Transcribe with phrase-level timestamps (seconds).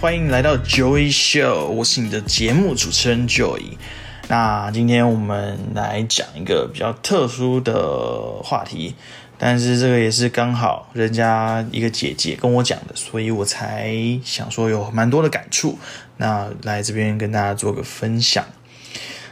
[0.00, 3.76] 欢迎来到 Joy Show，我是你的节目主持人 Joy。
[4.28, 8.94] 那今天我们来讲一个比较特殊的话题，
[9.36, 15.78] 但是这个也是刚好人家一个姐姐跟我讲的，所以我才想说有蛮多的感触，
[16.16, 18.46] 那来这边跟大家做个分享。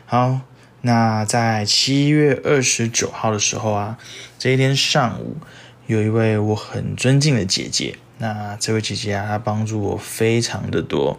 [0.04, 0.40] 好，
[0.82, 3.96] 那在七月二十九号的时候啊，
[4.38, 5.38] 这一天上午，
[5.86, 7.96] 有一位我很尊敬的姐姐。
[8.18, 11.18] 那这位姐姐啊，她帮助我非常的多。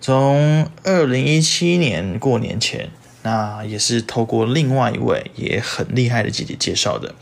[0.00, 2.90] 从二零一七年过年前，
[3.22, 7.14] 那也是透过另外一位也很厉害的姐姐介绍的。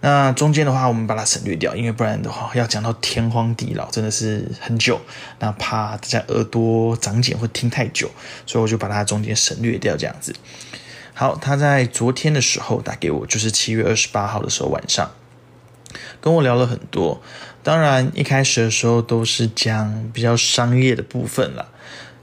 [0.00, 4.98] 那中间的话，我们把它省略掉，因为不然的话要讲到天荒地老，真的是很久。
[5.38, 8.10] 那怕大家耳朵长茧会听太久，
[8.46, 10.34] 所以我就把它中间省略掉，这样子。
[11.12, 15.10] 好，她在昨天的时候打给我，就是七月二十八号的时候晚上，
[16.20, 17.20] 跟我聊了很多。
[17.62, 21.68] 当然，一开始的时候都是讲比较商业的部分啦，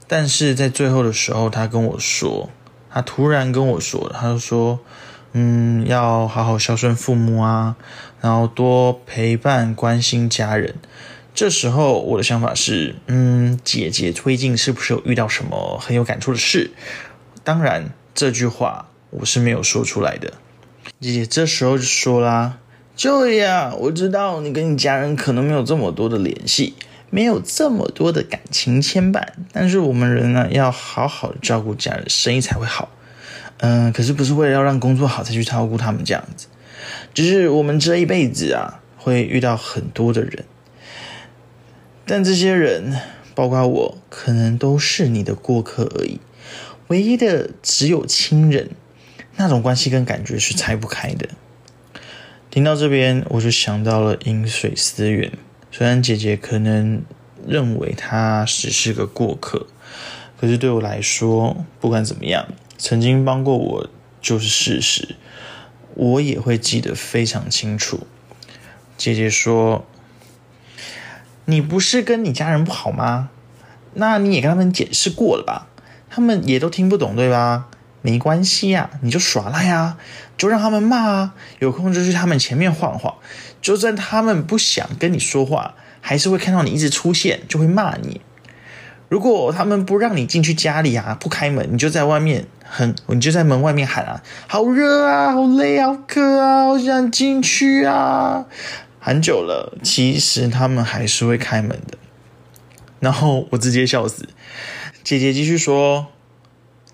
[0.08, 2.50] 但是在最后的时候，他跟我说，
[2.90, 4.80] 他突然跟我说，他就说，
[5.34, 7.76] 嗯，要好好孝顺父母啊，
[8.20, 10.74] 然后多陪伴关心家人。
[11.32, 16.72] 这时候我的想法是，嗯，姐姐最近是不是有遇到什么很有感触的事？
[17.44, 20.32] 当然，这句话我是没有说出来的。
[21.00, 22.58] 姐姐这时候就说啦。
[23.00, 26.74] 对呀，我知道你跟你家人可能没有这么多的联系，
[27.10, 32.90] 没有这么多的感情牵绊，但是我们人呢，要好好的照顾家人，生意才会好。
[33.58, 36.48] 嗯、可是不是为了要让工作好才去照顾他们这样子，
[37.14, 40.44] 只是我们这一辈子啊，会遇到很多的人，
[42.04, 43.00] 但这些人，
[43.36, 46.18] 包括我，可能都是你的过客而已，
[46.88, 48.70] 唯一的只有亲人，
[49.36, 51.28] 那种关系跟感觉是拆不开的。
[52.50, 55.30] 听到这边，我就想到了饮水思源。
[55.70, 57.02] 虽然姐姐可能
[57.46, 59.66] 认为她只是个过客，
[60.40, 62.48] 可是对我来说，不管怎么样，
[62.78, 63.90] 曾经帮过我
[64.22, 65.16] 就是事实，
[65.94, 68.06] 我也会记得非常清楚。
[68.96, 69.86] 姐姐说
[71.44, 73.28] ：“你不是跟你家人不好吗？
[73.92, 75.68] 那你也跟他们解释过了吧？
[76.08, 77.68] 他们也都听不懂，对吧？”
[78.08, 79.98] 没关系呀，你就耍赖啊，
[80.38, 83.16] 就让他们骂啊，有空就去他们前面晃晃，
[83.60, 88.22] 就算他们不想跟你说话，还是会看到你一直出现，就会骂你。
[89.10, 98.46] 如果他们不让你进去家里啊，不开门，你就在外面很，你就在门外面喊啊，好热啊，好累啊，好渴啊，好想进去啊，
[98.98, 101.98] 喊久了，其实他们还是会开门的。
[103.00, 104.30] 然后我直接笑死，
[105.04, 106.06] 姐姐继续说。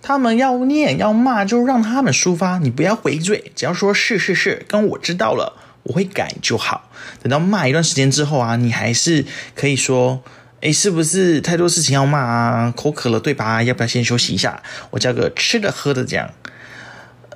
[0.06, 5.54] 他们要念要骂，就让他们抒发，你不要回嘴，只要说是是是，跟我知道了，
[5.84, 6.90] 我会改就好。
[7.22, 10.22] 等到骂一段时间之后啊，你还是可以说，
[10.60, 12.74] 诶，是不是太多事情要骂啊？
[12.76, 13.62] 口渴了对吧？
[13.62, 14.62] 要不要先休息一下？
[14.90, 16.28] 我叫个吃的喝的这样。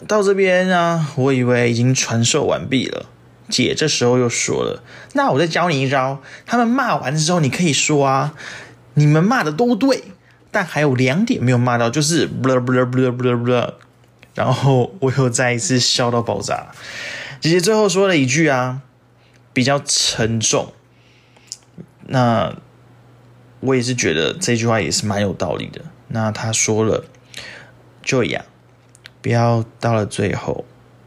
[0.06, 3.06] 到这边呢，我以为已经传授完毕了，
[3.48, 4.82] 姐这时候又说了，
[5.14, 8.34] 那我再教你一招，他们骂完之后，你可以说啊，
[8.92, 10.04] 你们骂的都对。
[10.58, 13.74] 但还有两点没有骂到，就是 blah blah blah blah blah，
[14.34, 16.72] 然后我又再一次笑到爆炸。
[17.40, 18.82] 姐姐最后说了一句啊，
[19.52, 20.72] 比较沉重。
[22.08, 22.56] 那
[23.60, 25.82] 我也是觉得这句话也是蛮有道理的。
[26.08, 27.04] 那她说了
[28.02, 28.44] 就呀，
[29.22, 30.64] 不要到了最后，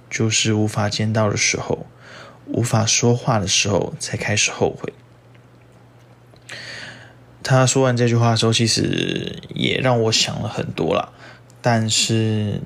[0.09, 1.85] 就是无法见到的时候，
[2.45, 4.93] 无法说话的时候，才开始后悔。
[7.51, 11.09] 他说完这句话的时候，其实也让我想了很多啦。
[11.61, 12.61] 但是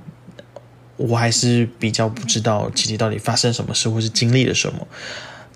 [0.96, 4.88] 我还是比较不知道姐姐到底发生什么事，或是经历了什么，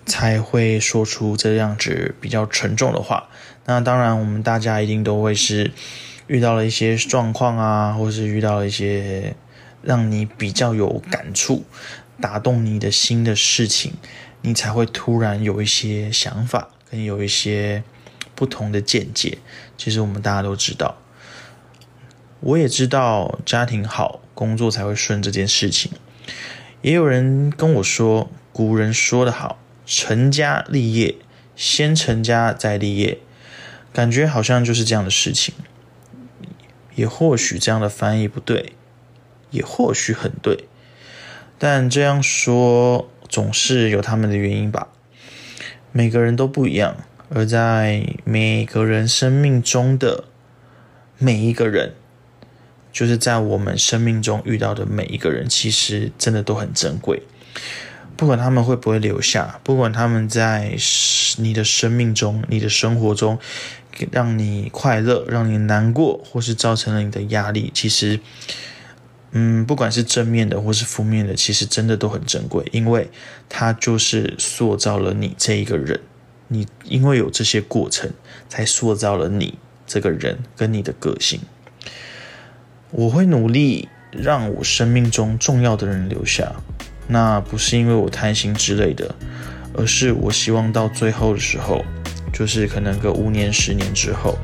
[0.04, 3.28] 才会说出这样子比较沉重的话。
[3.66, 5.70] 那当然，我们大家一定都会是
[6.26, 9.36] 遇到了一些状况啊，或是遇到了一些
[9.80, 11.62] 让你比较有感触、
[12.20, 13.92] 打动你的心的事情，
[14.42, 17.84] 你才会突然有一些想法，跟有一些。
[18.34, 19.38] 不同的见解，
[19.76, 20.96] 其实我们大家都知道。
[22.40, 25.92] 我也知道家庭好，工作才会顺这件事情。
[26.80, 31.16] 也有人跟我说，古人说的好，成家立业，
[31.54, 33.18] 先成家再立业，
[33.92, 35.54] 感觉好像就是这样的事情。
[36.94, 38.72] 也或许这样的翻译不对，
[39.50, 40.64] 也或许很对，
[41.58, 44.88] 但这样说总是有他们的原因吧。
[45.92, 46.96] 每个人都不一样。
[47.32, 50.24] 而在每个人生命中的
[51.16, 51.94] 每一个人，
[52.92, 57.22] 就是在我们生命中遇到的每一个人，其实真的都很珍贵。
[58.16, 60.76] 不管他们会不会留下，不管他们在
[61.38, 63.38] 你的生命中、你的生活中
[64.10, 68.20] 让你快乐，让你难过，或是造成了你的压力，其实，
[69.30, 73.08] 嗯，不管是正面的或是负面的，其实真的都很珍贵，因为
[73.48, 76.00] 它就是塑造了你这一个人。
[76.52, 78.10] 你因为有这些过程，
[78.48, 79.56] 才塑造了你
[79.86, 81.40] 这个人跟你的个性。
[82.90, 86.52] 我会努力让我生命中重要的人留下，
[87.06, 89.14] 那不是因为我贪心之类的，
[89.74, 91.84] 而是我希望到最后的时候，
[92.32, 94.36] 就是可能个五年、十年之后，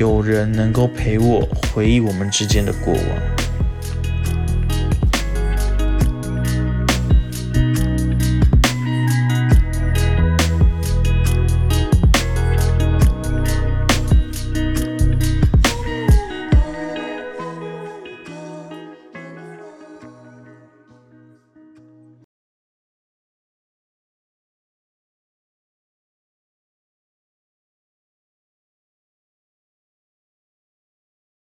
[0.00, 3.41] 有人能够陪我回忆我们之间的过往。